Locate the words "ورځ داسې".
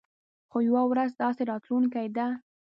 0.91-1.41